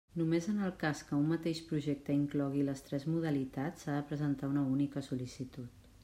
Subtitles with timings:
[0.19, 4.49] Només en el cas que un mateix projecte inclogui les tres modalitats s'ha de presentar
[4.55, 5.89] una única sol·licitud.